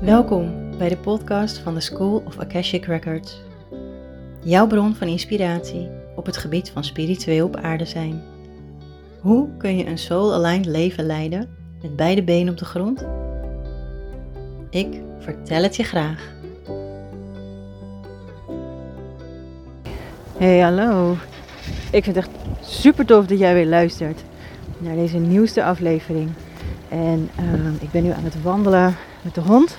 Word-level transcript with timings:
Welkom 0.00 0.76
bij 0.78 0.88
de 0.88 0.98
podcast 1.02 1.58
van 1.58 1.74
de 1.74 1.80
School 1.80 2.22
of 2.26 2.38
Akashic 2.38 2.84
Records. 2.84 3.40
Jouw 4.42 4.66
bron 4.66 4.94
van 4.94 5.08
inspiratie 5.08 5.88
op 6.16 6.26
het 6.26 6.36
gebied 6.36 6.70
van 6.70 6.84
spiritueel 6.84 7.46
op 7.46 7.56
aarde 7.56 7.84
zijn. 7.84 8.22
Hoe 9.20 9.56
kun 9.56 9.76
je 9.76 9.86
een 9.86 9.98
soul-aligned 9.98 10.66
leven 10.66 11.06
leiden 11.06 11.56
met 11.82 11.96
beide 11.96 12.22
benen 12.22 12.52
op 12.52 12.58
de 12.58 12.64
grond? 12.64 13.04
Ik 14.70 15.00
vertel 15.18 15.62
het 15.62 15.76
je 15.76 15.84
graag. 15.84 16.32
Hey, 20.36 20.60
hallo. 20.60 21.16
Ik 21.90 22.04
vind 22.04 22.16
het 22.16 22.16
echt 22.16 22.30
super 22.60 23.06
tof 23.06 23.26
dat 23.26 23.38
jij 23.38 23.54
weer 23.54 23.66
luistert 23.66 24.24
naar 24.84 24.96
deze 24.96 25.18
nieuwste 25.18 25.64
aflevering. 25.64 26.30
En 26.88 27.30
ehm, 27.36 27.72
ik 27.80 27.90
ben 27.90 28.02
nu 28.02 28.10
aan 28.10 28.24
het 28.24 28.42
wandelen 28.42 28.96
met 29.22 29.34
de 29.34 29.40
hond. 29.40 29.70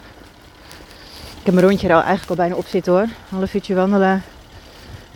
Ik 1.39 1.45
heb 1.45 1.53
mijn 1.53 1.65
rondje 1.67 1.87
er 1.87 1.93
al 1.93 2.01
eigenlijk 2.01 2.29
al 2.29 2.35
bijna 2.35 2.55
op 2.55 2.65
zitten 2.65 2.93
hoor. 2.93 3.07
Half 3.29 3.53
uurtje 3.53 3.75
wandelen. 3.75 4.23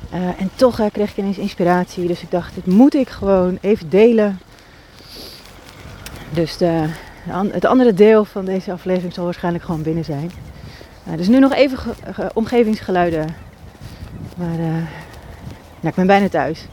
Eh, 0.09 0.19
en 0.19 0.49
toch 0.55 0.89
kreeg 0.91 1.09
ik 1.09 1.17
ineens 1.17 1.37
inspiratie. 1.37 2.07
Dus 2.07 2.21
ik 2.21 2.31
dacht, 2.31 2.55
dit 2.55 2.65
moet 2.65 2.93
ik 2.95 3.09
gewoon 3.09 3.57
even 3.61 3.89
delen. 3.89 4.39
Dus 6.29 6.57
de, 6.57 6.85
het 7.29 7.65
andere 7.65 7.93
deel 7.93 8.25
van 8.25 8.45
deze 8.45 8.71
aflevering 8.71 9.13
zal 9.13 9.23
waarschijnlijk 9.23 9.63
gewoon 9.63 9.81
binnen 9.81 10.05
zijn. 10.05 10.31
Uh, 11.07 11.17
dus 11.17 11.27
nu 11.27 11.39
nog 11.39 11.53
even 11.53 11.77
omgevingsgeluiden. 12.33 13.35
Maar 14.35 14.57
nou, 14.57 15.87
ik 15.87 15.95
ben 15.95 16.07
bijna 16.07 16.29
thuis. 16.29 16.65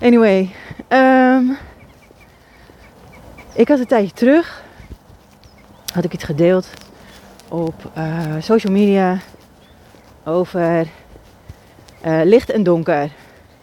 Anyway, 0.00 0.50
um, 0.88 1.56
ik 3.52 3.68
had 3.68 3.78
een 3.78 3.86
tijdje 3.86 4.14
terug, 4.14 4.62
had 5.92 6.04
ik 6.04 6.12
iets 6.12 6.24
gedeeld 6.24 6.68
op 7.48 7.74
uh, 7.98 8.34
social 8.40 8.72
media 8.72 9.18
over 10.24 10.86
uh, 12.06 12.20
licht 12.24 12.50
en 12.50 12.62
donker. 12.62 13.10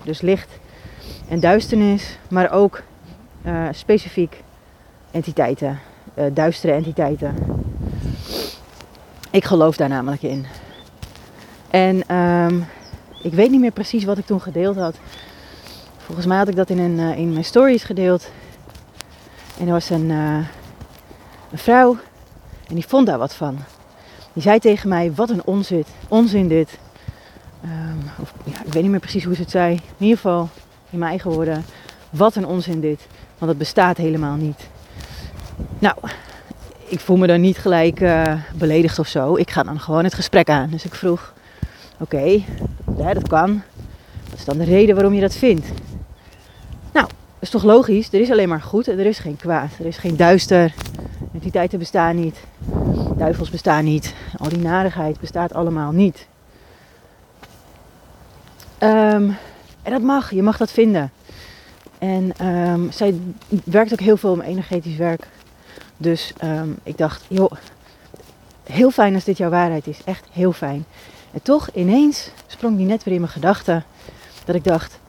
Dus 0.04 0.22
licht 0.22 0.50
en 1.30 1.40
duisternis, 1.40 2.18
maar 2.28 2.52
ook 2.52 2.82
uh, 3.46 3.68
specifiek 3.72 4.44
entiteiten, 5.12 5.80
duistere 6.34 6.74
entiteiten. 6.74 7.36
Ik 9.32 9.46
geloof 9.46 9.78
daar 9.78 9.90
namelijk 9.90 10.22
in. 10.22 10.46
En 11.70 12.16
um, 12.16 12.66
ik 13.24 13.34
weet 13.34 13.52
niet 13.52 13.60
meer 13.60 13.72
precies 13.72 14.04
wat 14.04 14.18
ik 14.18 14.26
toen 14.26 14.42
gedeeld 14.42 14.78
had. 14.78 14.96
Volgens 15.98 16.28
mij 16.28 16.38
had 16.38 16.48
ik 16.48 16.56
dat 16.56 16.70
in, 16.70 16.80
een, 16.80 17.16
in 17.16 17.32
mijn 17.34 17.46
stories 17.46 17.84
gedeeld. 17.84 18.32
En 19.60 19.68
er 19.68 19.74
was 19.74 19.90
een, 19.90 20.10
uh, 20.10 20.38
een 21.52 21.58
vrouw 21.58 21.98
en 22.68 22.76
die 22.76 22.88
vond 22.88 23.06
daar 23.06 23.18
wat 23.18 23.34
van. 23.34 23.58
Die 24.34 24.44
zei 24.44 24.60
tegen 24.60 24.90
mij, 24.90 25.14
wat 25.14 25.30
een 25.30 25.46
onzin, 25.46 25.86
onzin 26.08 26.48
dit. 26.48 26.78
Um, 27.64 28.10
of, 28.22 28.34
ja, 28.44 28.60
ik 28.66 28.74
weet 28.74 28.82
niet 28.82 28.92
meer 28.92 29.00
precies 29.00 29.24
hoe 29.24 29.36
ze 29.36 29.42
het 29.42 29.52
zei. 29.52 29.74
In 29.74 29.82
ieder 29.98 30.16
geval, 30.16 30.50
in 30.90 30.98
mijn 30.98 31.12
eigen 31.12 31.32
woorden, 31.32 31.66
wat 32.10 32.36
een 32.36 32.46
onzin 32.46 32.80
dit. 32.80 33.08
Want 33.38 33.52
het 33.52 33.60
bestaat 33.60 33.98
helemaal 33.98 34.36
niet. 34.36 34.68
Nou, 35.80 35.96
ik 36.88 37.00
voel 37.00 37.18
me 37.18 37.28
dan 37.28 37.42
niet 37.42 37.58
gelijk 37.58 38.00
uh, 38.00 38.34
beledigd 38.56 39.00
of 39.00 39.08
zo. 39.08 39.36
Ik 39.36 39.52
ga 39.52 39.64
dan 39.64 39.80
gewoon 39.80 40.04
het 40.04 40.14
gesprek 40.14 40.50
aan. 40.50 40.70
Dus 40.70 40.86
ik 40.86 40.96
vroeg, 40.96 41.34
oké, 42.00 42.44
dat 43.14 43.28
kan. 43.28 43.62
Wat 44.30 44.40
is 44.40 44.46
dan 44.46 44.58
de 44.58 44.64
reden 44.64 44.96
waarom 44.96 45.14
je 45.14 45.22
dat 45.22 45.36
vindt? 45.36 45.68
Is 47.40 47.50
toch 47.50 47.64
logisch? 47.64 48.14
Er 48.14 48.20
is 48.20 48.32
alleen 48.32 48.50
maar 48.50 48.62
goed 48.62 48.88
en 48.88 49.00
er 49.00 49.06
is 49.06 49.20
geen 49.20 49.38
kwaad. 49.38 49.72
Er 49.80 49.86
is 49.86 49.98
geen 49.98 50.18
duister. 50.18 50.74
Entiteiten 51.34 51.80
bestaan 51.80 52.16
niet. 52.16 52.38
Duivels 53.18 53.50
bestaan 53.50 53.84
niet. 53.84 54.14
Al 54.38 54.50
die 54.50 54.60
narigheid 54.60 55.20
bestaat 55.20 55.54
allemaal 55.54 55.92
niet. 55.92 56.28
Um, 58.80 59.38
en 59.84 59.92
dat 59.92 60.02
mag. 60.02 60.32
Je 60.32 60.44
mag 60.44 60.58
dat 60.58 60.72
vinden. 60.72 61.12
En 61.98 62.48
um, 62.48 62.92
zij 62.92 63.20
werkt 63.64 63.94
ook 63.94 64.00
heel 64.00 64.18
veel 64.18 64.32
om 64.32 64.42
energetisch 64.42 64.96
werk. 64.96 65.28
Dus 65.98 66.34
um, 66.44 66.78
ik 66.84 66.98
dacht, 66.98 67.26
joh, 67.28 67.52
heel 68.64 68.92
fijn 68.92 69.14
als 69.14 69.24
dit 69.24 69.38
jouw 69.38 69.50
waarheid 69.50 69.88
is. 69.88 70.00
Echt 70.06 70.26
heel 70.32 70.52
fijn. 70.52 70.86
En 71.32 71.42
toch 71.42 71.70
ineens 71.74 72.32
sprong 72.48 72.78
die 72.78 72.86
net 72.86 73.04
weer 73.04 73.14
in 73.14 73.20
mijn 73.20 73.34
gedachten. 73.34 73.84
Dat 74.46 74.56
ik 74.56 74.64
dacht, 74.64 75.00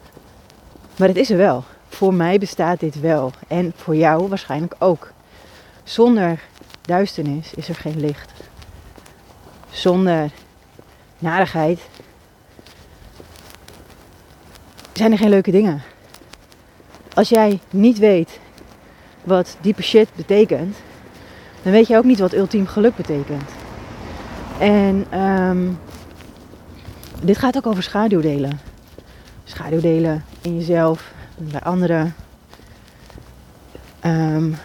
maar 0.97 1.09
het 1.09 1.16
is 1.16 1.31
er 1.31 1.37
wel 1.37 1.65
voor 1.91 2.15
mij 2.15 2.39
bestaat 2.39 2.81
dit 2.81 3.01
wel. 3.01 3.33
En 3.49 3.73
voor 3.77 3.97
jou 3.97 4.28
waarschijnlijk 4.28 4.75
ook. 4.78 5.12
Zonder 5.84 6.41
duisternis 6.83 7.55
is 7.55 7.69
er 7.69 7.75
geen 7.75 8.01
licht. 8.01 8.33
Zonder 9.71 10.31
narigheid 11.19 11.81
zijn 14.93 15.12
er 15.12 15.19
geen 15.19 15.28
leuke 15.28 15.51
dingen. 15.51 15.83
Als 17.15 17.28
jij 17.28 17.61
niet 17.71 17.99
weet 17.99 18.39
wat 19.25 19.57
diepe 19.61 19.83
shit 19.83 20.09
betekent, 20.15 20.77
dan 21.62 21.72
weet 21.72 21.87
jij 21.87 21.99
ook 21.99 22.05
niet 22.05 22.19
wat 22.19 22.34
ultiem 22.34 22.67
geluk 22.67 22.97
betekent. 22.97 23.51
En 24.59 25.21
um, 25.21 25.78
dit 27.22 27.39
gaat 27.39 27.57
ook 27.57 27.67
over 27.67 27.83
schaduwdelen. 27.83 28.61
Schaduwdelen 29.45 30.25
in 30.43 30.57
jezelf, 30.57 31.12
bij 31.49 31.61
anderen. 31.61 32.15
Um, 34.05 34.56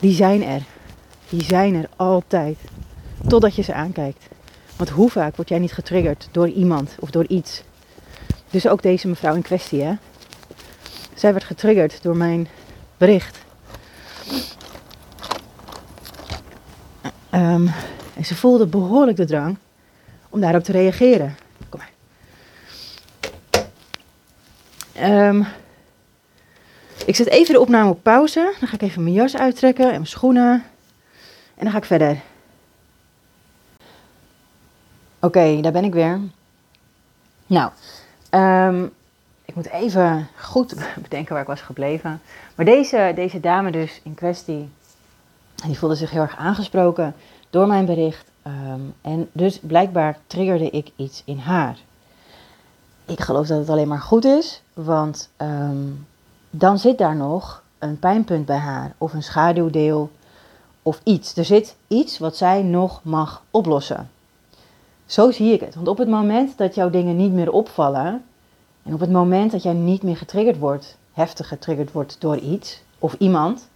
die 0.00 0.14
zijn 0.14 0.44
er. 0.44 0.62
Die 1.28 1.42
zijn 1.42 1.74
er 1.74 1.88
altijd. 1.96 2.58
Totdat 3.28 3.54
je 3.54 3.62
ze 3.62 3.74
aankijkt. 3.74 4.28
Want 4.76 4.90
hoe 4.90 5.10
vaak 5.10 5.36
word 5.36 5.48
jij 5.48 5.58
niet 5.58 5.72
getriggerd 5.72 6.28
door 6.30 6.48
iemand 6.48 6.94
of 6.98 7.10
door 7.10 7.26
iets? 7.26 7.62
Dus 8.50 8.68
ook 8.68 8.82
deze 8.82 9.08
mevrouw 9.08 9.34
in 9.34 9.42
kwestie, 9.42 9.82
hè? 9.82 9.94
Zij 11.14 11.32
werd 11.32 11.44
getriggerd 11.44 12.02
door 12.02 12.16
mijn 12.16 12.48
bericht. 12.96 13.38
Um, 17.30 17.70
en 18.14 18.24
ze 18.24 18.34
voelde 18.34 18.66
behoorlijk 18.66 19.16
de 19.16 19.24
drang 19.24 19.56
om 20.28 20.40
daarop 20.40 20.62
te 20.62 20.72
reageren. 20.72 21.36
Um, 25.02 25.46
ik 27.06 27.16
zet 27.16 27.28
even 27.28 27.54
de 27.54 27.60
opname 27.60 27.90
op 27.90 28.02
pauze. 28.02 28.54
Dan 28.60 28.68
ga 28.68 28.74
ik 28.74 28.82
even 28.82 29.02
mijn 29.02 29.14
jas 29.14 29.36
uittrekken 29.36 29.84
en 29.84 29.90
mijn 29.90 30.06
schoenen. 30.06 30.64
En 31.54 31.62
dan 31.62 31.70
ga 31.70 31.76
ik 31.76 31.84
verder. 31.84 32.20
Oké, 35.20 35.60
daar 35.60 35.72
ben 35.72 35.84
ik 35.84 35.92
weer. 35.92 36.20
Nou, 37.46 37.70
um, 38.30 38.92
ik 39.44 39.54
moet 39.54 39.68
even 39.68 40.28
goed 40.40 40.74
bedenken 41.02 41.32
waar 41.32 41.42
ik 41.42 41.48
was 41.48 41.60
gebleven. 41.60 42.20
Maar 42.54 42.64
deze, 42.64 43.12
deze 43.14 43.40
dame 43.40 43.70
dus 43.70 44.00
in 44.02 44.14
kwestie, 44.14 44.68
die 45.66 45.78
voelde 45.78 45.94
zich 45.94 46.10
heel 46.10 46.22
erg 46.22 46.36
aangesproken 46.36 47.14
door 47.50 47.66
mijn 47.66 47.86
bericht. 47.86 48.30
Um, 48.46 48.94
en 49.00 49.28
dus 49.32 49.58
blijkbaar 49.58 50.18
triggerde 50.26 50.70
ik 50.70 50.90
iets 50.96 51.22
in 51.24 51.38
haar 51.38 51.76
ik 53.04 53.20
geloof 53.20 53.46
dat 53.46 53.58
het 53.58 53.68
alleen 53.68 53.88
maar 53.88 54.00
goed 54.00 54.24
is, 54.24 54.62
want 54.74 55.30
um, 55.36 56.06
dan 56.50 56.78
zit 56.78 56.98
daar 56.98 57.16
nog 57.16 57.62
een 57.78 57.98
pijnpunt 57.98 58.46
bij 58.46 58.56
haar 58.56 58.94
of 58.98 59.12
een 59.12 59.22
schaduwdeel 59.22 60.10
of 60.82 61.00
iets. 61.04 61.36
Er 61.36 61.44
zit 61.44 61.76
iets 61.88 62.18
wat 62.18 62.36
zij 62.36 62.62
nog 62.62 63.00
mag 63.04 63.42
oplossen. 63.50 64.10
Zo 65.06 65.30
zie 65.30 65.52
ik 65.52 65.60
het. 65.60 65.74
Want 65.74 65.88
op 65.88 65.98
het 65.98 66.08
moment 66.08 66.58
dat 66.58 66.74
jouw 66.74 66.90
dingen 66.90 67.16
niet 67.16 67.32
meer 67.32 67.52
opvallen 67.52 68.24
en 68.82 68.94
op 68.94 69.00
het 69.00 69.10
moment 69.10 69.52
dat 69.52 69.62
jij 69.62 69.72
niet 69.72 70.02
meer 70.02 70.16
getriggerd 70.16 70.58
wordt, 70.58 70.96
heftig 71.12 71.48
getriggerd 71.48 71.92
wordt 71.92 72.16
door 72.18 72.36
iets 72.36 72.82
of 72.98 73.14
iemand, 73.18 73.68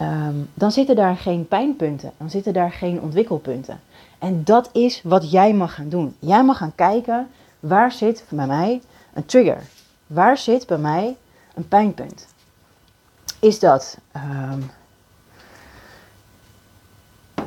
um, 0.00 0.50
dan 0.54 0.72
zitten 0.72 0.96
daar 0.96 1.16
geen 1.16 1.48
pijnpunten, 1.48 2.12
dan 2.16 2.30
zitten 2.30 2.52
daar 2.52 2.72
geen 2.72 3.00
ontwikkelpunten. 3.00 3.80
En 4.18 4.44
dat 4.44 4.70
is 4.72 5.02
wat 5.02 5.30
jij 5.30 5.54
mag 5.54 5.74
gaan 5.74 5.88
doen. 5.88 6.16
Jij 6.18 6.44
mag 6.44 6.56
gaan 6.56 6.74
kijken 6.74 7.28
Waar 7.60 7.92
zit 7.92 8.24
bij 8.28 8.46
mij 8.46 8.82
een 9.14 9.24
trigger? 9.24 9.62
Waar 10.06 10.38
zit 10.38 10.66
bij 10.66 10.78
mij 10.78 11.16
een 11.54 11.68
pijnpunt? 11.68 12.26
Is 13.38 13.58
dat, 13.58 13.98
um, 14.16 14.70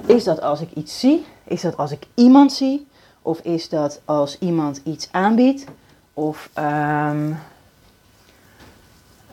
is 0.05 0.23
dat 0.23 0.41
als 0.41 0.61
ik 0.61 0.71
iets 0.71 0.99
zie? 0.99 1.25
Is 1.43 1.61
dat 1.61 1.77
als 1.77 1.91
ik 1.91 2.07
iemand 2.13 2.53
zie? 2.53 2.87
Of 3.21 3.39
is 3.39 3.69
dat 3.69 4.01
als 4.05 4.39
iemand 4.39 4.81
iets 4.83 5.07
aanbiedt? 5.11 5.65
Of 6.13 6.49
um, 6.57 7.37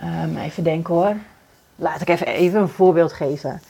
um, 0.02 0.36
even 0.36 0.62
denken 0.62 0.94
hoor. 0.94 1.16
Laat 1.76 2.00
ik 2.00 2.08
even, 2.08 2.26
even 2.26 2.60
een 2.60 2.68
voorbeeld 2.68 3.12
geven. 3.12 3.62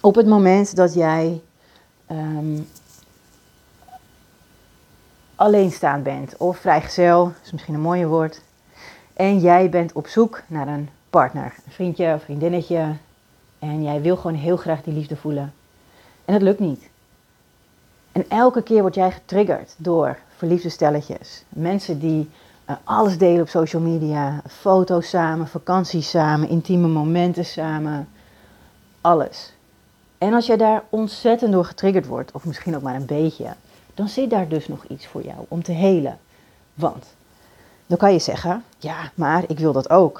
op 0.00 0.14
het 0.14 0.26
moment 0.26 0.76
dat 0.76 0.94
jij 0.94 1.40
alleenstaand 5.42 6.02
bent 6.02 6.36
of 6.36 6.58
vrijgezel, 6.58 7.32
is 7.44 7.52
misschien 7.52 7.74
een 7.74 7.80
mooie 7.80 8.06
woord. 8.06 8.40
En 9.12 9.38
jij 9.38 9.68
bent 9.68 9.92
op 9.92 10.06
zoek 10.06 10.42
naar 10.46 10.68
een 10.68 10.88
partner, 11.10 11.54
een 11.66 11.72
vriendje 11.72 12.14
of 12.14 12.22
vriendinnetje. 12.22 12.92
En 13.58 13.82
jij 13.82 14.00
wil 14.00 14.16
gewoon 14.16 14.36
heel 14.36 14.56
graag 14.56 14.82
die 14.82 14.94
liefde 14.94 15.16
voelen. 15.16 15.52
En 16.24 16.34
het 16.34 16.42
lukt 16.42 16.58
niet. 16.58 16.88
En 18.12 18.24
elke 18.28 18.62
keer 18.62 18.80
word 18.80 18.94
jij 18.94 19.10
getriggerd 19.10 19.74
door 19.76 20.18
verliefde 20.36 20.68
stelletjes. 20.68 21.44
Mensen 21.48 21.98
die 21.98 22.30
uh, 22.70 22.76
alles 22.84 23.18
delen 23.18 23.42
op 23.42 23.48
social 23.48 23.82
media. 23.82 24.42
Foto's 24.48 25.08
samen, 25.08 25.48
vakanties 25.48 26.10
samen, 26.10 26.48
intieme 26.48 26.88
momenten 26.88 27.44
samen. 27.44 28.08
Alles. 29.00 29.52
En 30.18 30.34
als 30.34 30.46
jij 30.46 30.56
daar 30.56 30.82
ontzettend 30.88 31.52
door 31.52 31.64
getriggerd 31.64 32.06
wordt, 32.06 32.32
of 32.32 32.44
misschien 32.44 32.76
ook 32.76 32.82
maar 32.82 32.94
een 32.94 33.06
beetje, 33.06 33.54
dan 33.94 34.08
zit 34.08 34.30
daar 34.30 34.48
dus 34.48 34.68
nog 34.68 34.84
iets 34.84 35.06
voor 35.06 35.22
jou 35.22 35.44
om 35.48 35.62
te 35.62 35.72
helen. 35.72 36.18
Want 36.74 37.06
dan 37.86 37.98
kan 37.98 38.12
je 38.12 38.18
zeggen, 38.18 38.64
ja, 38.78 39.12
maar 39.14 39.44
ik 39.46 39.58
wil 39.58 39.72
dat 39.72 39.90
ook. 39.90 40.18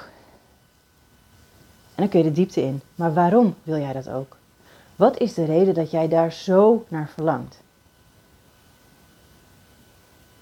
En 1.95 2.01
dan 2.01 2.09
kun 2.09 2.19
je 2.19 2.25
de 2.25 2.31
diepte 2.31 2.61
in. 2.61 2.81
Maar 2.95 3.13
waarom 3.13 3.55
wil 3.63 3.77
jij 3.77 3.93
dat 3.93 4.09
ook? 4.09 4.37
Wat 4.95 5.17
is 5.17 5.33
de 5.33 5.45
reden 5.45 5.73
dat 5.73 5.91
jij 5.91 6.07
daar 6.07 6.31
zo 6.31 6.85
naar 6.87 7.09
verlangt? 7.13 7.61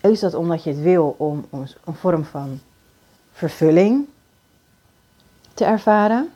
Is 0.01 0.19
dat 0.19 0.33
omdat 0.33 0.63
je 0.63 0.69
het 0.69 0.81
wil 0.81 1.15
om 1.17 1.45
een 1.51 1.95
vorm 1.95 2.23
van 2.23 2.59
vervulling 3.31 4.07
te 5.53 5.65
ervaren? 5.65 6.29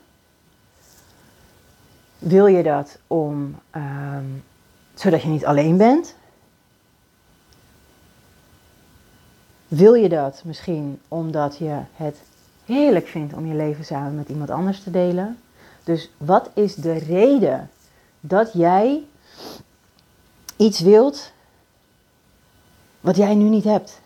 Wil 2.20 2.46
je 2.46 2.64
dat 2.64 3.00
om, 3.08 3.56
um, 3.76 4.44
zodat 4.94 5.22
je 5.22 5.28
niet 5.28 5.46
alleen 5.46 5.78
bent? 5.78 6.16
Wil 9.68 9.94
je 9.94 10.10
dat 10.10 10.42
misschien 10.44 11.00
omdat 11.08 11.58
je 11.58 11.80
het 11.94 12.18
heerlijk 12.66 13.08
vindt 13.08 13.34
om 13.34 13.46
je 13.46 13.54
leven 13.54 13.86
samen 13.86 14.16
met 14.16 14.30
iemand 14.30 14.50
anders 14.50 14.84
te 14.84 14.92
delen? 14.92 15.38
Dus 15.84 16.10
wat 16.18 16.50
is 16.54 16.76
de 16.76 16.94
reden 16.94 17.70
dat 18.20 18.54
jij 18.54 19.04
iets 20.56 20.80
wilt 20.80 21.32
wat 23.00 23.16
jij 23.16 23.36
nu 23.36 23.50
niet 23.50 23.64
hebt? 23.64 24.02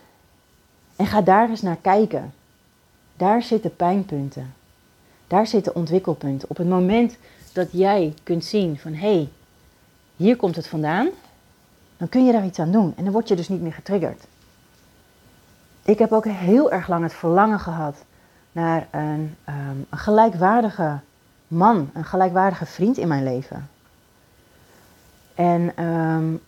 En 0.95 1.05
ga 1.05 1.21
daar 1.21 1.49
eens 1.49 1.61
naar 1.61 1.77
kijken. 1.81 2.33
Daar 3.17 3.43
zitten 3.43 3.75
pijnpunten. 3.75 4.53
Daar 5.27 5.47
zitten 5.47 5.75
ontwikkelpunten. 5.75 6.49
Op 6.49 6.57
het 6.57 6.67
moment 6.67 7.17
dat 7.53 7.67
jij 7.71 8.13
kunt 8.23 8.45
zien 8.45 8.77
van 8.77 8.93
hé, 8.93 9.13
hey, 9.13 9.29
hier 10.15 10.35
komt 10.35 10.55
het 10.55 10.67
vandaan, 10.67 11.09
dan 11.97 12.09
kun 12.09 12.25
je 12.25 12.31
daar 12.31 12.45
iets 12.45 12.59
aan 12.59 12.71
doen. 12.71 12.93
En 12.95 13.03
dan 13.03 13.13
word 13.13 13.27
je 13.27 13.35
dus 13.35 13.49
niet 13.49 13.61
meer 13.61 13.73
getriggerd. 13.73 14.23
Ik 15.83 15.99
heb 15.99 16.11
ook 16.11 16.25
heel 16.25 16.71
erg 16.71 16.87
lang 16.87 17.03
het 17.03 17.13
verlangen 17.13 17.59
gehad 17.59 18.05
naar 18.51 18.87
een, 18.91 19.35
ehm, 19.43 19.77
een 19.89 19.97
gelijkwaardige 19.97 20.99
man, 21.47 21.89
een 21.93 22.05
gelijkwaardige 22.05 22.65
vriend 22.65 22.97
in 22.97 23.07
mijn 23.07 23.23
leven. 23.23 23.69
En 25.35 25.83
um, 25.85 26.41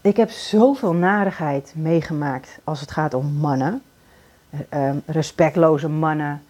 ik 0.00 0.16
heb 0.16 0.30
zoveel 0.30 0.92
narigheid 0.92 1.72
meegemaakt 1.76 2.58
als 2.64 2.80
het 2.80 2.90
gaat 2.90 3.14
om 3.14 3.32
mannen. 3.32 3.82
Um, 4.74 5.02
respectloze 5.06 5.88
mannen, 5.88 6.42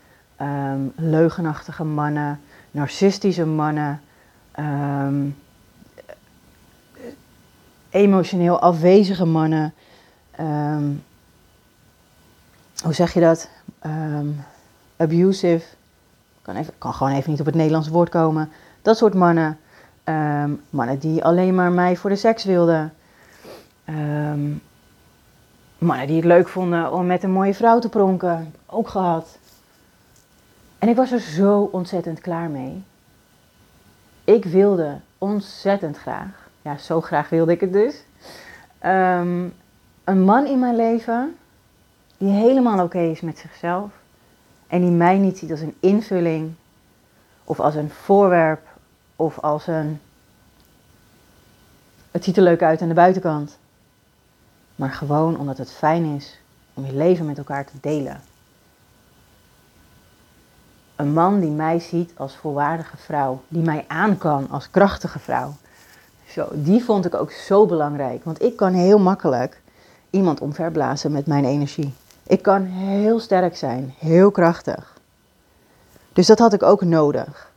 leugenachtige 0.96 1.84
mannen, 1.84 2.40
narcistische 2.70 3.46
mannen, 3.46 4.00
emotioneel 7.90 8.60
afwezige 8.60 9.24
mannen 9.24 9.74
hoe 12.84 12.92
zeg 12.92 13.12
je 13.12 13.20
dat? 13.20 13.48
Um, 13.86 14.44
abusive. 14.96 15.64
Kan, 16.42 16.56
kan 16.78 16.94
gewoon 16.94 17.12
even 17.12 17.30
niet 17.30 17.40
op 17.40 17.46
het 17.46 17.54
Nederlands 17.54 17.88
woord 17.88 18.08
komen. 18.08 18.50
Dat 18.82 18.96
soort 18.96 19.14
mannen. 19.14 19.58
Ehm, 20.04 20.50
mannen 20.70 20.98
die 20.98 21.24
alleen 21.24 21.54
maar 21.54 21.72
mij 21.72 21.96
voor 21.96 22.10
de 22.10 22.16
seks 22.16 22.44
wilden. 22.44 22.92
Ehm, 23.84 24.50
mannen 25.78 26.06
die 26.06 26.16
het 26.16 26.24
leuk 26.24 26.48
vonden 26.48 26.92
om 26.92 27.06
met 27.06 27.22
een 27.22 27.30
mooie 27.30 27.54
vrouw 27.54 27.78
te 27.78 27.88
pronken. 27.88 28.54
Ook 28.66 28.88
gehad. 28.88 29.38
En 30.78 30.88
ik 30.88 30.96
was 30.96 31.12
er 31.12 31.20
zo 31.20 31.68
ontzettend 31.72 32.20
klaar 32.20 32.50
mee. 32.50 32.84
Ik 34.24 34.44
wilde 34.44 35.00
ontzettend 35.18 35.98
graag, 35.98 36.48
ja, 36.62 36.76
zo 36.76 37.00
graag 37.00 37.28
wilde 37.28 37.52
ik 37.52 37.60
het 37.60 37.72
dus, 37.72 38.04
een 40.04 40.22
man 40.24 40.46
in 40.46 40.58
mijn 40.58 40.76
leven 40.76 41.36
die 42.18 42.30
helemaal 42.30 42.84
oké 42.84 42.98
is 42.98 43.20
met 43.20 43.38
zichzelf 43.38 43.90
en 44.66 44.80
die 44.80 44.90
mij 44.90 45.18
niet 45.18 45.38
ziet 45.38 45.50
als 45.50 45.60
een 45.60 45.76
invulling 45.80 46.54
of 47.44 47.60
als 47.60 47.74
een 47.74 47.90
voorwerp 47.90 48.66
of 49.16 49.38
als 49.38 49.66
een. 49.66 50.00
Het 52.10 52.24
ziet 52.24 52.36
er 52.36 52.42
leuk 52.42 52.62
uit 52.62 52.82
aan 52.82 52.88
de 52.88 52.94
buitenkant, 52.94 53.58
maar 54.74 54.90
gewoon 54.90 55.38
omdat 55.38 55.58
het 55.58 55.72
fijn 55.72 56.04
is 56.04 56.38
om 56.74 56.86
je 56.86 56.94
leven 56.94 57.26
met 57.26 57.38
elkaar 57.38 57.64
te 57.64 57.78
delen. 57.80 58.20
Een 60.96 61.12
man 61.12 61.40
die 61.40 61.50
mij 61.50 61.78
ziet 61.78 62.12
als 62.16 62.36
volwaardige 62.36 62.96
vrouw, 62.96 63.42
die 63.48 63.62
mij 63.62 63.84
aan 63.88 64.18
kan 64.18 64.50
als 64.50 64.70
krachtige 64.70 65.18
vrouw. 65.18 65.54
Zo, 66.28 66.48
die 66.52 66.84
vond 66.84 67.04
ik 67.04 67.14
ook 67.14 67.30
zo 67.30 67.66
belangrijk, 67.66 68.24
want 68.24 68.42
ik 68.42 68.56
kan 68.56 68.72
heel 68.72 68.98
makkelijk 68.98 69.60
iemand 70.10 70.40
omverblazen 70.40 71.12
met 71.12 71.26
mijn 71.26 71.44
energie. 71.44 71.94
Ik 72.26 72.42
kan 72.42 72.62
heel 72.62 73.20
sterk 73.20 73.56
zijn, 73.56 73.94
heel 73.98 74.30
krachtig. 74.30 74.96
Dus 76.12 76.26
dat 76.26 76.38
had 76.38 76.52
ik 76.52 76.62
ook 76.62 76.82
nodig. 76.82 77.52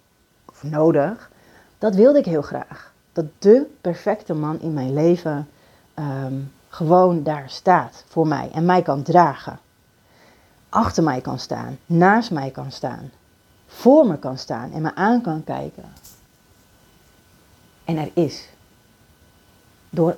Of 0.45 0.63
nodig. 0.63 1.29
Dat 1.77 1.95
wilde 1.95 2.19
ik 2.19 2.25
heel 2.25 2.41
graag. 2.41 2.91
Dat 3.13 3.25
de 3.39 3.75
perfecte 3.81 4.33
man 4.33 4.59
in 4.59 4.73
mijn 4.73 4.93
leven 4.93 5.49
ehm, 5.93 6.33
gewoon 6.69 7.23
daar 7.23 7.49
staat 7.49 8.03
voor 8.07 8.27
mij 8.27 8.49
en 8.53 8.65
mij 8.65 8.81
kan 8.81 9.03
dragen. 9.03 9.59
Achter 10.69 11.03
mij 11.03 11.21
kan 11.21 11.39
staan, 11.39 11.77
naast 11.85 12.31
mij 12.31 12.51
kan 12.51 12.71
staan, 12.71 13.11
voor 13.67 14.07
me 14.07 14.17
kan 14.17 14.37
staan 14.37 14.71
en 14.71 14.81
me 14.81 14.95
aan 14.95 15.21
kan 15.21 15.43
kijken. 15.43 15.93
En 17.83 17.97
er 17.97 18.09
is. 18.13 18.47
Door 19.89 20.17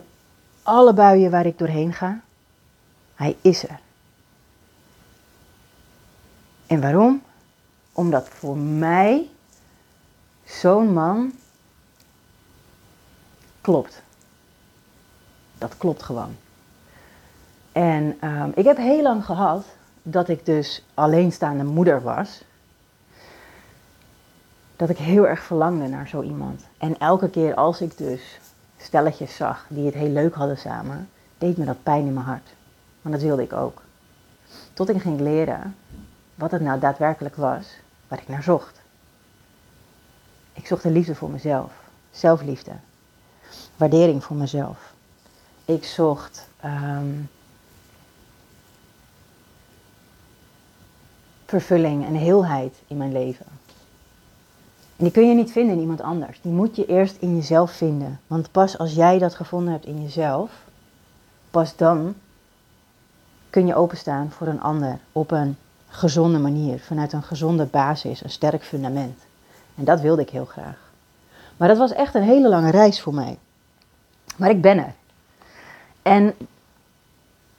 alle 0.63 0.93
buien 0.93 1.31
waar 1.31 1.45
ik 1.45 1.57
doorheen 1.57 1.93
ga, 1.93 2.19
hij 3.15 3.37
is 3.41 3.63
er. 3.63 3.79
En 6.69 6.81
waarom? 6.81 7.21
Omdat 7.91 8.29
voor 8.29 8.57
mij 8.57 9.29
zo'n 10.45 10.93
man 10.93 11.33
klopt. 13.61 14.01
Dat 15.57 15.77
klopt 15.77 16.03
gewoon. 16.03 16.35
En 17.71 18.17
ehm, 18.19 18.51
ik 18.55 18.65
heb 18.65 18.77
heel 18.77 19.01
lang 19.01 19.25
gehad 19.25 19.65
dat 20.03 20.29
ik 20.29 20.45
dus 20.45 20.85
alleenstaande 20.93 21.63
moeder 21.63 22.01
was. 22.01 22.43
Dat 24.75 24.89
ik 24.89 24.97
heel 24.97 25.27
erg 25.27 25.43
verlangde 25.43 25.87
naar 25.87 26.07
zo 26.07 26.21
iemand. 26.21 26.65
En 26.77 26.97
elke 26.99 27.29
keer 27.29 27.55
als 27.55 27.81
ik 27.81 27.97
dus 27.97 28.39
stelletjes 28.77 29.35
zag 29.35 29.65
die 29.69 29.85
het 29.85 29.95
heel 29.95 30.09
leuk 30.11 30.33
hadden 30.33 30.57
samen, 30.57 31.09
deed 31.37 31.57
me 31.57 31.65
dat 31.65 31.83
pijn 31.83 32.05
in 32.05 32.13
mijn 32.13 32.25
hart. 32.25 32.53
Want 33.01 33.15
dat 33.15 33.23
wilde 33.23 33.43
ik 33.43 33.53
ook. 33.53 33.81
Tot 34.73 34.89
ik 34.89 35.01
ging 35.01 35.19
leren 35.19 35.75
wat 36.39 36.51
het 36.51 36.61
nou 36.61 36.79
daadwerkelijk 36.79 37.35
was 37.35 37.67
waar 38.07 38.19
ik 38.19 38.27
naar 38.27 38.43
zocht. 38.43 38.81
Ik 40.53 40.67
zocht 40.67 40.83
de 40.83 40.89
liefde 40.89 41.15
voor 41.15 41.29
mezelf, 41.29 41.71
zelfliefde, 42.11 42.71
waardering 43.75 44.23
voor 44.23 44.35
mezelf. 44.35 44.93
Ik 45.65 45.85
zocht 45.85 46.49
um, 46.65 47.29
vervulling 51.45 52.05
en 52.05 52.13
heelheid 52.13 52.81
in 52.87 52.97
mijn 52.97 53.11
leven. 53.11 53.45
En 54.95 55.03
die 55.03 55.11
kun 55.11 55.27
je 55.27 55.35
niet 55.35 55.51
vinden 55.51 55.75
in 55.75 55.81
iemand 55.81 56.01
anders. 56.01 56.41
Die 56.41 56.51
moet 56.51 56.75
je 56.75 56.85
eerst 56.85 57.15
in 57.19 57.35
jezelf 57.35 57.71
vinden. 57.71 58.19
Want 58.27 58.51
pas 58.51 58.77
als 58.77 58.93
jij 58.93 59.17
dat 59.17 59.35
gevonden 59.35 59.73
hebt 59.73 59.85
in 59.85 60.01
jezelf, 60.01 60.51
pas 61.51 61.75
dan 61.75 62.15
kun 63.49 63.67
je 63.67 63.75
openstaan 63.75 64.31
voor 64.31 64.47
een 64.47 64.61
ander 64.61 64.99
op 65.11 65.31
een 65.31 65.57
gezonde 65.89 66.39
manier, 66.39 66.79
vanuit 66.79 67.13
een 67.13 67.23
gezonde 67.23 67.65
basis, 67.65 68.23
een 68.23 68.29
sterk 68.29 68.63
fundament. 68.63 69.19
En 69.75 69.83
dat 69.83 70.01
wilde 70.01 70.21
ik 70.21 70.29
heel 70.29 70.45
graag. 70.45 70.77
Maar 71.57 71.67
dat 71.67 71.77
was 71.77 71.93
echt 71.93 72.15
een 72.15 72.23
hele 72.23 72.49
lange 72.49 72.71
reis 72.71 73.01
voor 73.01 73.13
mij. 73.13 73.37
Maar 74.37 74.49
ik 74.49 74.61
ben 74.61 74.77
er. 74.77 74.93
En 76.01 76.33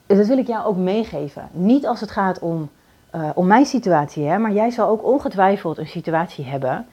dat 0.07 0.27
wil 0.27 0.39
ik 0.39 0.47
jou 0.47 0.65
ook 0.65 0.77
meegeven. 0.77 1.49
Niet 1.53 1.87
als 1.87 2.01
het 2.01 2.11
gaat 2.11 2.39
om, 2.39 2.71
uh, 3.15 3.31
om 3.35 3.47
mijn 3.47 3.67
situatie, 3.67 4.25
hè, 4.25 4.39
maar 4.39 4.53
jij 4.53 4.71
zal 4.71 4.89
ook 4.89 5.05
ongetwijfeld 5.05 5.79
een 5.79 5.87
situatie 5.87 6.45
hebben 6.45 6.87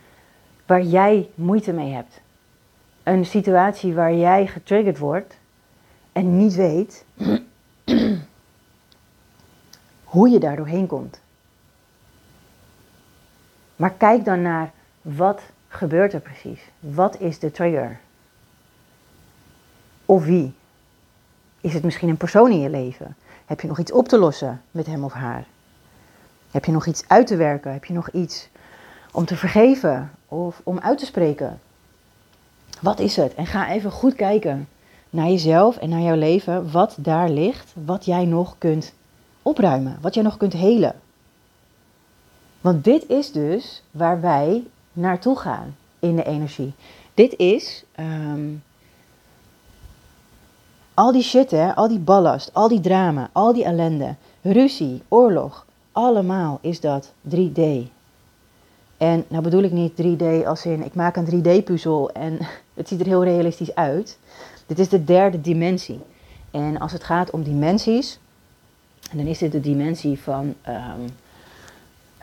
waar 0.66 0.82
jij 0.82 1.30
moeite 1.36 1.74
mee 1.74 1.94
hebt. 1.94 2.22
Een 3.04 3.26
situatie 3.26 3.94
waar 3.94 4.14
jij 4.14 4.48
getriggerd 4.48 4.98
wordt 4.98 5.38
en 6.12 6.38
niet 6.38 6.56
weet 6.56 7.06
hoe 10.04 10.30
je 10.30 10.40
daar 10.40 10.56
doorheen 10.56 10.88
komt. 10.88 11.20
Maar 13.78 13.92
kijk 13.92 14.26
dan 14.26 14.42
naar 14.42 14.72
wat 15.02 15.42
gebeurt 15.68 16.14
er 16.14 16.20
precies? 16.20 16.62
Wat 16.80 17.20
is 17.20 17.40
de 17.40 17.52
trigger? 17.52 18.00
Of 20.06 20.26
wie? 20.26 20.54
Is 21.62 21.74
het 21.74 21.84
misschien 21.84 22.10
een 22.10 22.18
persoon 22.18 22.52
in 22.52 22.60
je 22.60 22.70
leven? 22.70 23.16
Heb 23.46 23.62
je 23.62 23.68
nog 23.68 23.80
iets 23.80 23.92
op 23.92 24.08
te 24.08 24.18
lossen 24.18 24.62
met 24.72 24.86
hem 24.86 25.04
of 25.04 25.14
haar? 25.14 25.46
Heb 26.52 26.66
je 26.66 26.72
nog 26.72 26.86
iets 26.86 27.04
uit 27.08 27.28
te 27.28 27.36
werken? 27.36 27.74
Heb 27.74 27.86
je 27.86 27.94
nog 27.94 28.10
iets 28.10 28.50
om 29.12 29.26
te 29.26 29.36
vergeven 29.36 30.12
of 30.28 30.62
om 30.64 30.80
uit 30.80 30.98
te 30.98 31.06
spreken? 31.06 31.60
Wat 32.82 33.00
is 33.00 33.16
het? 33.16 33.36
En 33.36 33.46
ga 33.46 33.70
even 33.70 33.92
goed 33.92 34.16
kijken 34.16 34.68
naar 35.10 35.28
jezelf 35.28 35.78
en 35.78 35.90
naar 35.90 36.02
jouw 36.02 36.16
leven, 36.16 36.72
wat 36.72 36.96
daar 37.00 37.30
ligt, 37.30 37.74
wat 37.86 38.06
jij 38.06 38.26
nog 38.26 38.56
kunt 38.58 38.94
opruimen, 39.42 39.98
wat 40.02 40.14
jij 40.14 40.24
nog 40.24 40.38
kunt 40.38 40.54
helen. 40.54 40.96
Want 42.68 42.84
dit 42.84 43.10
is 43.10 43.32
dus 43.32 43.84
waar 43.92 44.22
wij 44.22 44.64
naartoe 44.94 45.38
gaan 45.38 45.76
in 46.00 46.16
de 46.16 46.24
energie. 46.24 46.74
Dit 47.14 47.38
is 47.38 47.84
ehm, 47.96 48.50
al 50.94 51.12
die 51.12 51.22
shit, 51.22 51.52
hè, 51.52 51.76
al 51.76 51.88
die 51.88 52.00
ballast, 52.00 52.54
al 52.54 52.68
die 52.68 52.80
drama, 52.80 53.30
al 53.32 53.54
die 53.54 53.64
ellende, 53.64 54.16
ruzie, 54.42 55.02
oorlog, 55.08 55.66
allemaal 55.92 56.60
is 56.62 56.80
dat 56.80 57.14
3D. 57.30 57.62
En 58.98 59.26
nou 59.28 59.44
bedoel 59.44 59.64
ik 59.64 59.72
niet 59.72 60.02
3D 60.02 60.46
als 60.46 60.66
in 60.66 60.86
ik 60.86 60.94
maak 60.94 61.16
een 61.16 61.44
3D-puzzel 61.44 62.12
en 62.12 62.38
het 62.80 62.88
ziet 62.88 63.00
er 63.00 63.06
heel 63.06 63.24
realistisch 63.24 63.76
uit. 63.76 64.18
Dit 64.66 64.80
is 64.80 64.90
de 64.90 65.04
derde 65.04 65.42
dimensie. 65.42 66.00
En 66.52 66.80
als 66.80 66.92
het 66.92 67.04
gaat 67.04 67.32
om 67.32 67.44
dimensies, 67.44 68.20
dan 69.12 69.26
is 69.26 69.38
dit 69.38 69.52
de 69.52 69.60
dimensie 69.60 70.20
van 70.20 70.54
um, 70.68 71.10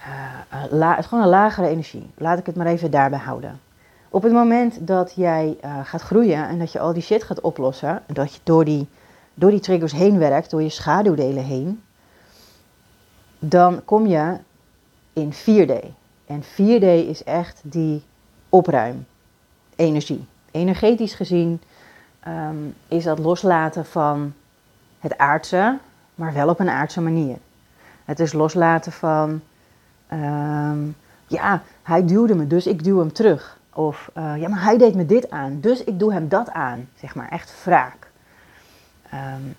uh, 0.07 0.97
het 0.97 1.07
gewoon 1.07 1.25
een 1.25 1.31
lagere 1.31 1.69
energie. 1.69 2.11
Laat 2.17 2.39
ik 2.39 2.47
het 2.47 2.57
maar 2.57 2.67
even 2.67 2.91
daarbij 2.91 3.19
houden. 3.19 3.61
Op 4.09 4.23
het 4.23 4.33
moment 4.33 4.87
dat 4.87 5.13
jij 5.17 5.57
uh, 5.65 5.79
gaat 5.85 6.03
groeien 6.03 6.49
en 6.49 6.59
dat 6.59 6.73
je 6.73 6.79
al 6.79 6.93
die 6.93 7.03
shit 7.03 7.23
gaat 7.23 7.41
oplossen, 7.41 8.03
en 8.07 8.15
dat 8.15 8.35
je 8.35 8.41
door 8.43 8.65
die, 8.65 8.89
door 9.35 9.51
die 9.51 9.61
triggers 9.61 9.93
heen 9.93 10.19
werkt, 10.19 10.51
door 10.51 10.63
je 10.63 10.69
schaduwdelen 10.69 11.45
heen, 11.45 11.83
dan 13.39 13.85
kom 13.85 14.07
je 14.07 14.37
in 15.13 15.33
4D. 15.33 15.87
En 16.27 16.43
4D 16.43 17.09
is 17.09 17.25
echt 17.25 17.61
die 17.63 18.03
opruim 18.49 19.07
energie. 19.77 20.27
Energetisch 20.51 21.15
gezien 21.15 21.61
um, 22.29 22.75
is 22.89 23.05
dat 23.05 23.19
loslaten 23.19 23.85
van 23.85 24.33
het 24.99 25.19
aardse, 25.19 25.79
maar 26.15 26.33
wel 26.33 26.49
op 26.49 26.61
een 26.61 26.69
aardse 26.69 27.01
manier. 27.01 27.37
Het 28.05 28.21
is 28.21 28.33
loslaten 28.33 28.93
van, 28.93 29.41
um, 30.13 30.97
ja, 31.27 31.63
hij 31.83 32.05
duwde 32.05 32.35
me, 32.35 32.47
dus 32.47 32.67
ik 32.67 32.85
duw 32.85 32.99
hem 32.99 33.13
terug. 33.13 33.59
Of, 33.73 34.11
uh, 34.17 34.37
ja, 34.37 34.49
maar 34.49 34.63
hij 34.63 34.79
deed 34.79 34.95
me 34.95 35.07
dit 35.07 35.31
aan, 35.31 35.61
dus 35.61 35.85
ik 35.85 35.99
doe 35.99 36.13
hem 36.13 36.29
dat 36.29 36.51
aan. 36.51 36.89
Zeg 36.95 37.15
maar, 37.15 37.29
echt 37.29 37.65
wraak. 37.65 38.11
Um, 39.15 39.57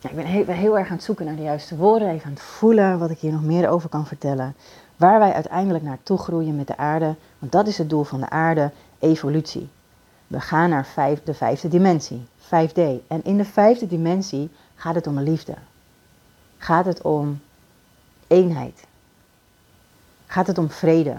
ja, 0.00 0.10
ik 0.10 0.16
ben 0.16 0.24
heel, 0.24 0.46
heel, 0.46 0.78
erg 0.78 0.88
aan 0.88 0.96
het 0.96 1.04
zoeken 1.04 1.24
naar 1.24 1.36
de 1.36 1.42
juiste 1.42 1.76
woorden, 1.76 2.08
even 2.08 2.26
aan 2.26 2.32
het 2.32 2.42
voelen 2.42 2.98
wat 2.98 3.10
ik 3.10 3.18
hier 3.18 3.32
nog 3.32 3.42
meer 3.42 3.68
over 3.68 3.88
kan 3.88 4.06
vertellen. 4.06 4.54
Waar 4.96 5.18
wij 5.18 5.32
uiteindelijk 5.32 5.84
naartoe 5.84 6.18
groeien 6.18 6.56
met 6.56 6.66
de 6.66 6.76
aarde, 6.76 7.14
want 7.38 7.52
dat 7.52 7.66
is 7.66 7.78
het 7.78 7.90
doel 7.90 8.04
van 8.04 8.20
de 8.20 8.30
aarde, 8.30 8.70
evolutie. 8.98 9.68
We 10.26 10.40
gaan 10.40 10.70
naar 10.70 10.88
de 11.24 11.34
vijfde 11.34 11.68
dimensie, 11.68 12.26
5D. 12.38 13.06
En 13.06 13.24
in 13.24 13.36
de 13.36 13.44
vijfde 13.44 13.86
dimensie 13.86 14.50
gaat 14.74 14.94
het 14.94 15.06
om 15.06 15.18
liefde. 15.18 15.54
Gaat 16.58 16.84
het 16.84 17.02
om 17.02 17.40
eenheid. 18.26 18.84
Gaat 20.26 20.46
het 20.46 20.58
om 20.58 20.70
vrede. 20.70 21.14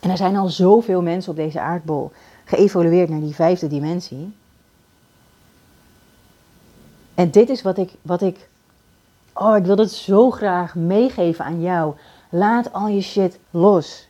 En 0.00 0.10
er 0.10 0.16
zijn 0.16 0.36
al 0.36 0.48
zoveel 0.48 1.02
mensen 1.02 1.30
op 1.30 1.36
deze 1.36 1.60
aardbol 1.60 2.12
geëvolueerd 2.44 3.08
naar 3.08 3.20
die 3.20 3.34
vijfde 3.34 3.66
dimensie. 3.66 4.32
En 7.14 7.30
dit 7.30 7.48
is 7.48 7.62
wat 7.62 7.78
ik, 7.78 7.92
wat 8.02 8.22
ik, 8.22 8.48
oh, 9.32 9.56
ik 9.56 9.64
wil 9.64 9.76
het 9.76 9.92
zo 9.92 10.30
graag 10.30 10.74
meegeven 10.74 11.44
aan 11.44 11.60
jou. 11.60 11.94
Laat 12.28 12.72
al 12.72 12.88
je 12.88 13.00
shit 13.00 13.38
los. 13.50 14.08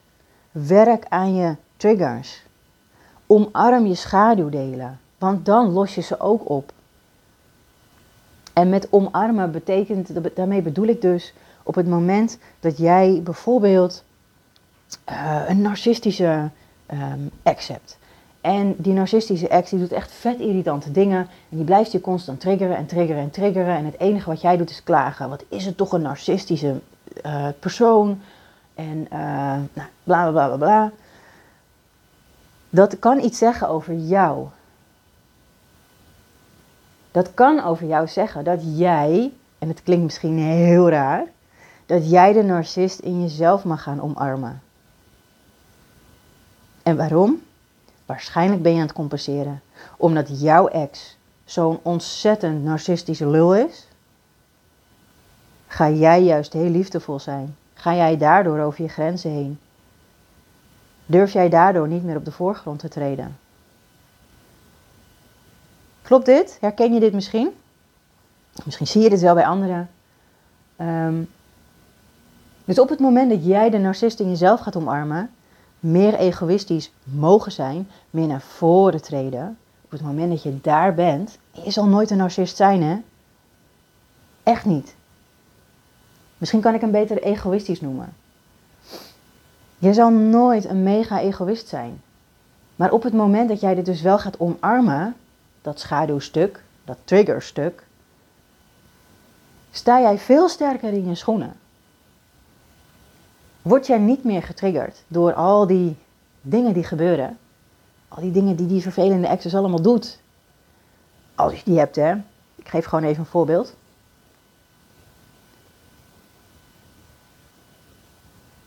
Werk 0.51 1.05
aan 1.09 1.35
je 1.35 1.57
triggers. 1.77 2.43
Omarm 3.27 3.87
je 3.87 3.95
schaduwdelen, 3.95 5.01
want 5.19 5.45
dan 5.45 5.73
los 5.73 5.95
je 5.95 6.01
ze 6.01 6.21
ook 6.21 6.49
op. 6.49 6.73
En 8.53 8.69
met 8.69 8.87
omarmen 8.91 9.53
betekent, 9.53 10.37
daarmee 10.37 10.63
bedoel 10.63 10.87
ik 10.87 11.01
dus 11.01 11.35
op 11.69 11.75
het 11.75 11.89
moment 11.89 12.39
dat 12.61 12.79
jij 12.79 13.21
bijvoorbeeld 13.25 14.05
uh, 15.11 15.43
een 15.49 15.61
narcistische 15.61 16.51
um, 16.93 17.31
ex 17.43 17.69
hebt. 17.69 17.99
En 18.41 18.75
die 18.79 18.93
narcistische 18.93 19.49
ex 19.49 19.71
die 19.71 19.79
doet 19.79 19.93
echt 19.93 20.13
vet 20.13 20.39
irritante 20.39 20.91
dingen. 20.91 21.19
En 21.19 21.57
die 21.57 21.65
blijft 21.65 21.93
je 21.93 22.01
constant 22.01 22.41
triggeren 22.41 22.77
en 22.77 22.87
triggeren 22.87 23.23
en 23.23 23.31
triggeren. 23.31 23.77
En 23.77 23.85
het 23.85 24.01
enige 24.01 24.31
wat 24.31 24.41
jij 24.41 24.57
doet 24.57 24.71
is 24.71 24.83
klagen. 24.83 25.29
Wat 25.29 25.45
is 25.49 25.65
het 25.65 25.77
toch 25.77 25.93
een 25.93 26.03
narcistische 26.03 26.81
uh, 27.27 27.47
persoon? 27.61 28.21
En 28.75 29.07
uh, 29.13 29.19
nou, 29.73 29.89
bla 30.05 30.31
bla 30.31 30.47
bla 30.47 30.57
bla. 30.57 30.93
Dat 32.71 32.99
kan 32.99 33.21
iets 33.21 33.39
zeggen 33.39 33.69
over 33.69 33.95
jou. 33.95 34.47
Dat 37.11 37.35
kan 37.35 37.65
over 37.65 37.87
jou 37.87 38.07
zeggen 38.07 38.45
dat 38.45 38.61
jij, 38.79 39.33
en 39.59 39.69
het 39.69 39.83
klinkt 39.83 40.05
misschien 40.05 40.39
heel 40.39 40.91
raar, 40.91 41.27
dat 41.89 42.11
jij 42.11 42.33
de 42.33 42.43
narcist 42.43 42.99
in 42.99 43.21
jezelf 43.21 43.65
mag 43.65 43.83
gaan 43.83 44.01
omarmen. 44.01 44.63
En 46.83 46.97
waarom? 46.97 47.43
Waarschijnlijk 48.07 48.63
ben 48.63 48.73
je 48.73 48.79
aan 48.79 48.87
het 48.87 48.97
compenseren. 48.97 49.63
Omdat 49.97 50.41
jouw 50.41 50.69
ex 50.69 51.17
zo'n 51.45 51.81
ontzettend 51.83 52.65
narcistische 52.65 53.27
lul 53.27 53.55
is, 53.55 53.89
ga 55.67 55.91
jij 55.91 56.23
juist 56.23 56.53
heel 56.53 56.71
liefdevol 56.71 57.19
zijn. 57.19 57.57
Ga 57.75 57.95
jij 57.95 58.17
daardoor 58.17 58.59
over 58.59 58.83
je 58.83 58.89
grenzen 58.89 59.31
heen. 59.31 59.59
Durf 61.07 61.33
jij 61.33 61.49
daardoor 61.49 61.89
niet 61.89 62.05
meer 62.05 62.17
op 62.17 62.25
de 62.25 62.33
voorgrond 62.33 62.79
te 62.79 62.89
treden? 62.89 63.39
Klopt 66.03 66.27
dit? 66.27 66.59
Herken 66.61 66.95
je 66.95 67.01
dit 67.01 67.13
misschien? 67.13 67.51
Misschien 68.65 68.87
zie 68.87 69.03
je 69.03 69.11
dit 69.11 69.21
wel 69.21 69.35
bij 69.35 69.47
anderen. 69.47 69.91
Um, 70.81 71.29
dus 72.69 72.79
op 72.79 72.89
het 72.89 72.99
moment 72.99 73.31
dat 73.31 73.45
jij 73.45 73.71
de 73.71 73.79
narcist 73.79 74.21
in 74.21 74.29
jezelf 74.29 74.61
gaat 74.61 74.77
omarmen, 74.77 75.31
meer 75.81 76.15
egoïstisch 76.15 76.93
mogen 77.03 77.53
zijn, 77.53 77.89
meer 78.11 78.27
naar 78.27 78.41
voren 78.41 79.03
treden, 79.03 79.59
op 79.85 79.91
het 79.91 80.03
moment 80.03 80.31
dat 80.31 80.43
je 80.43 80.61
daar 80.61 80.95
bent, 80.95 81.39
je 81.51 81.71
zal 81.71 81.87
nooit 81.87 82.11
een 82.11 82.17
narcist 82.17 82.57
zijn, 82.57 82.83
hè? 82.83 82.97
Echt 84.43 84.65
niet. 84.65 84.95
Misschien 86.39 86.61
kan 86.61 86.75
ik 86.75 86.81
hem 86.81 86.91
beter 86.91 87.23
egoïstisch 87.23 87.81
noemen. 87.81 88.13
Je 89.79 89.93
zal 89.93 90.11
nooit 90.11 90.65
een 90.65 90.83
mega 90.83 91.21
egoïst 91.21 91.69
zijn. 91.69 92.03
Maar 92.77 92.93
op 92.93 93.03
het 93.03 93.13
moment 93.13 93.49
dat 93.49 93.61
jij 93.61 93.75
dit 93.75 93.85
dus 93.85 94.01
wel 94.01 94.19
gaat 94.19 94.41
omarmen, 94.41 95.17
dat 95.63 95.81
schaduwstuk, 95.81 96.63
dat 96.85 96.99
triggerstuk, 97.05 97.87
sta 99.71 100.01
jij 100.01 100.19
veel 100.19 100.49
sterker 100.49 100.93
in 100.93 101.09
je 101.09 101.15
schoenen. 101.15 101.57
Word 103.63 103.87
jij 103.87 103.99
niet 103.99 104.25
meer 104.25 104.43
getriggerd 104.43 105.03
door 105.09 105.35
al 105.35 105.67
die 105.67 105.97
dingen 106.41 106.73
die 106.73 106.85
gebeuren, 106.85 107.39
al 108.09 108.23
die 108.23 108.33
dingen 108.33 108.57
die 108.57 108.67
die 108.67 108.83
vervelende 108.83 109.27
exes 109.27 109.55
allemaal 109.55 109.83
doet. 109.83 110.21
Als 111.35 111.55
je 111.55 111.65
die 111.65 111.79
hebt, 111.79 111.97
hè. 111.97 112.15
Ik 112.55 112.69
geef 112.69 112.85
gewoon 112.85 113.05
even 113.05 113.21
een 113.21 113.27
voorbeeld. 113.27 113.75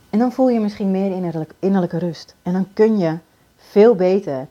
En 0.10 0.20
dan 0.20 0.32
voel 0.32 0.50
je 0.50 0.60
misschien 0.60 0.92
meer 0.92 1.12
innerlijk, 1.12 1.54
innerlijke 1.60 1.98
rust. 1.98 2.36
En 2.44 2.54
dan 2.54 2.68
kun 2.74 2.98
je 2.98 3.18
veel 3.58 3.96
beter 3.96 4.48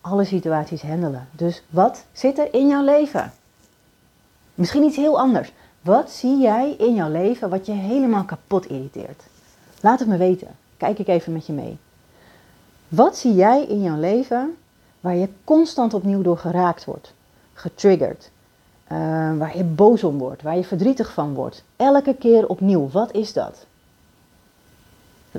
alle 0.00 0.24
situaties 0.24 0.82
handelen. 0.82 1.28
Dus 1.32 1.62
wat 1.70 2.04
zit 2.12 2.38
er 2.38 2.54
in 2.54 2.68
jouw 2.68 2.84
leven? 2.84 3.32
Misschien 4.54 4.82
iets 4.82 4.96
heel 4.96 5.18
anders. 5.18 5.52
Wat 5.80 6.10
zie 6.10 6.38
jij 6.38 6.74
in 6.78 6.94
jouw 6.94 7.10
leven 7.10 7.50
wat 7.50 7.66
je 7.66 7.72
helemaal 7.72 8.24
kapot 8.24 8.66
irriteert? 8.66 9.22
Laat 9.82 9.98
het 9.98 10.08
me 10.08 10.16
weten. 10.16 10.48
Kijk 10.76 10.98
ik 10.98 11.08
even 11.08 11.32
met 11.32 11.46
je 11.46 11.52
mee. 11.52 11.78
Wat 12.88 13.16
zie 13.16 13.34
jij 13.34 13.64
in 13.64 13.82
jouw 13.82 13.98
leven 13.98 14.56
waar 15.00 15.14
je 15.14 15.28
constant 15.44 15.94
opnieuw 15.94 16.22
door 16.22 16.38
geraakt 16.38 16.84
wordt, 16.84 17.14
getriggerd, 17.52 18.30
uh, 18.92 18.98
waar 19.38 19.56
je 19.56 19.64
boos 19.64 20.04
om 20.04 20.18
wordt, 20.18 20.42
waar 20.42 20.56
je 20.56 20.64
verdrietig 20.64 21.12
van 21.12 21.34
wordt? 21.34 21.64
Elke 21.76 22.14
keer 22.14 22.48
opnieuw. 22.48 22.88
Wat 22.88 23.12
is 23.12 23.32
dat? 23.32 23.66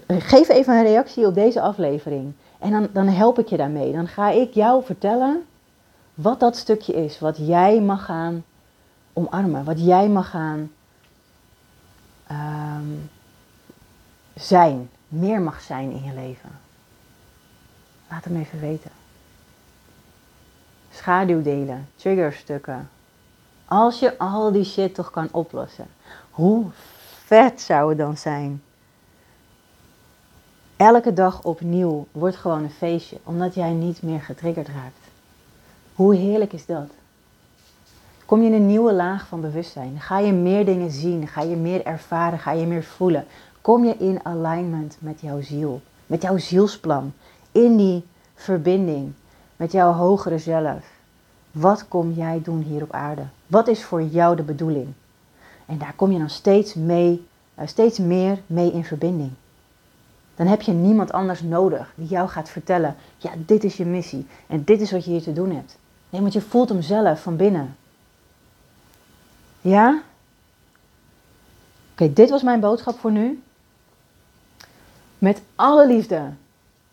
Geef 0.07 0.49
even 0.49 0.75
een 0.75 0.83
reactie 0.83 1.25
op 1.25 1.33
deze 1.33 1.61
aflevering. 1.61 2.33
En 2.59 2.71
dan, 2.71 2.87
dan 2.93 3.07
help 3.07 3.39
ik 3.39 3.47
je 3.47 3.57
daarmee. 3.57 3.91
Dan 3.91 4.07
ga 4.07 4.29
ik 4.29 4.53
jou 4.53 4.83
vertellen 4.83 5.43
wat 6.13 6.39
dat 6.39 6.57
stukje 6.57 6.93
is. 6.93 7.19
Wat 7.19 7.37
jij 7.37 7.81
mag 7.81 8.05
gaan 8.05 8.43
omarmen. 9.13 9.63
Wat 9.63 9.85
jij 9.85 10.09
mag 10.09 10.29
gaan 10.29 10.71
um, 12.31 13.09
zijn, 14.35 14.89
meer 15.07 15.41
mag 15.41 15.61
zijn 15.61 15.91
in 15.91 16.03
je 16.03 16.13
leven? 16.13 16.49
Laat 18.09 18.23
hem 18.23 18.35
even 18.35 18.59
weten. 18.59 18.91
Schaduwdelen, 20.91 21.87
triggerstukken. 21.95 22.89
Als 23.65 23.99
je 23.99 24.17
al 24.17 24.51
die 24.51 24.63
shit 24.63 24.95
toch 24.95 25.11
kan 25.11 25.27
oplossen, 25.31 25.87
hoe 26.31 26.65
vet 27.25 27.61
zou 27.61 27.89
het 27.89 27.97
dan 27.97 28.17
zijn? 28.17 28.61
Elke 30.75 31.13
dag 31.13 31.43
opnieuw 31.43 32.07
wordt 32.11 32.35
gewoon 32.35 32.63
een 32.63 32.71
feestje, 32.71 33.17
omdat 33.23 33.53
jij 33.53 33.71
niet 33.71 34.01
meer 34.01 34.21
getriggerd 34.21 34.67
raakt. 34.67 35.07
Hoe 35.95 36.15
heerlijk 36.15 36.53
is 36.53 36.65
dat? 36.65 36.89
Kom 38.25 38.41
je 38.41 38.47
in 38.47 38.53
een 38.53 38.67
nieuwe 38.67 38.93
laag 38.93 39.27
van 39.27 39.41
bewustzijn, 39.41 39.99
ga 39.99 40.19
je 40.19 40.33
meer 40.33 40.65
dingen 40.65 40.91
zien, 40.91 41.27
ga 41.27 41.41
je 41.41 41.55
meer 41.55 41.85
ervaren, 41.85 42.39
ga 42.39 42.51
je 42.51 42.65
meer 42.65 42.83
voelen. 42.83 43.25
Kom 43.63 43.85
je 43.85 43.97
in 43.97 44.19
alignment 44.25 44.97
met 44.99 45.21
jouw 45.21 45.41
ziel, 45.41 45.81
met 46.05 46.21
jouw 46.21 46.37
zielsplan, 46.37 47.13
in 47.51 47.77
die 47.77 48.05
verbinding 48.35 49.13
met 49.55 49.71
jouw 49.71 49.91
hogere 49.91 50.37
zelf. 50.37 50.85
Wat 51.51 51.87
kom 51.87 52.11
jij 52.11 52.41
doen 52.43 52.61
hier 52.61 52.83
op 52.83 52.91
aarde? 52.91 53.25
Wat 53.47 53.67
is 53.67 53.83
voor 53.83 54.01
jou 54.01 54.35
de 54.35 54.43
bedoeling? 54.43 54.87
En 55.65 55.77
daar 55.77 55.93
kom 55.95 56.11
je 56.11 56.17
dan 56.17 56.29
steeds, 56.29 56.73
mee, 56.73 57.27
eh, 57.55 57.67
steeds 57.67 57.99
meer 57.99 58.41
mee 58.45 58.71
in 58.71 58.85
verbinding. 58.85 59.31
Dan 60.35 60.47
heb 60.47 60.61
je 60.61 60.71
niemand 60.71 61.11
anders 61.11 61.41
nodig 61.41 61.93
die 61.95 62.07
jou 62.07 62.29
gaat 62.29 62.49
vertellen: 62.49 62.95
ja, 63.17 63.31
dit 63.37 63.63
is 63.63 63.77
je 63.77 63.85
missie 63.85 64.27
en 64.47 64.63
dit 64.63 64.81
is 64.81 64.91
wat 64.91 65.05
je 65.05 65.11
hier 65.11 65.21
te 65.21 65.33
doen 65.33 65.51
hebt. 65.51 65.77
Nee, 66.09 66.21
want 66.21 66.33
je 66.33 66.41
voelt 66.41 66.69
hem 66.69 66.81
zelf 66.81 67.21
van 67.21 67.35
binnen. 67.35 67.75
Ja? 69.61 70.01
Oké, 71.91 72.13
dit 72.13 72.29
was 72.29 72.43
mijn 72.43 72.59
boodschap 72.59 72.99
voor 72.99 73.11
nu. 73.11 73.43
Met 75.23 75.41
alle 75.55 75.87
liefde 75.87 76.21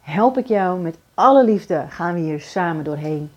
help 0.01 0.39
ik 0.39 0.47
jou, 0.47 0.81
met 0.81 0.97
alle 1.15 1.45
liefde 1.45 1.85
gaan 1.89 2.15
we 2.15 2.21
hier 2.21 2.41
samen 2.41 2.85
doorheen. 2.85 3.31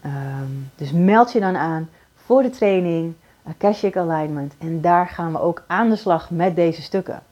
Ehm, 0.00 0.50
dus 0.76 0.92
meld 0.92 1.32
je 1.32 1.40
dan 1.40 1.56
aan 1.56 1.88
voor 2.14 2.42
de 2.42 2.50
training 2.50 3.14
Akashic 3.42 3.96
Alignment 3.96 4.54
en 4.58 4.80
daar 4.80 5.08
gaan 5.08 5.32
we 5.32 5.40
ook 5.40 5.62
aan 5.66 5.88
de 5.88 5.96
slag 5.96 6.30
met 6.30 6.56
deze 6.56 6.82
stukken. 6.82 7.22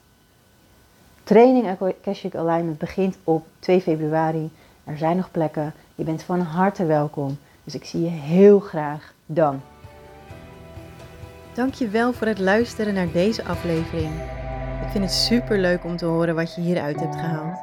Training 1.23 1.67
Akashic 1.69 2.35
Alignment 2.35 2.77
begint 2.77 3.17
op 3.23 3.45
2 3.59 3.81
februari. 3.81 4.51
Er 4.83 4.97
zijn 4.97 5.17
nog 5.17 5.31
plekken. 5.31 5.73
Je 5.95 6.03
bent 6.03 6.23
van 6.23 6.39
harte 6.39 6.85
welkom. 6.85 7.37
Dus 7.63 7.75
ik 7.75 7.85
zie 7.85 8.01
je 8.01 8.09
heel 8.09 8.59
graag 8.59 9.13
dan. 9.25 9.61
Dankjewel 11.53 12.13
voor 12.13 12.27
het 12.27 12.39
luisteren 12.39 12.93
naar 12.93 13.11
deze 13.11 13.45
aflevering. 13.45 14.38
Ik 14.81 14.89
vind 14.89 15.03
het 15.03 15.13
super 15.13 15.57
leuk 15.57 15.83
om 15.83 15.97
te 15.97 16.05
horen 16.05 16.35
wat 16.35 16.55
je 16.55 16.61
hieruit 16.61 16.99
hebt 16.99 17.15
gehaald. 17.15 17.59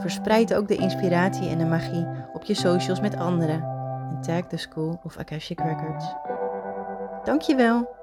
Verspreid 0.00 0.54
ook 0.54 0.68
de 0.68 0.76
inspiratie 0.76 1.48
en 1.48 1.58
de 1.58 1.64
magie 1.64 2.06
op 2.32 2.44
je 2.44 2.54
socials 2.54 3.00
met 3.00 3.16
anderen 3.16 3.62
en 4.10 4.20
tag 4.20 4.46
de 4.46 4.56
School 4.56 5.00
of 5.02 5.16
Akashic 5.16 5.60
Records. 5.60 6.04
Dankjewel. 7.24 7.94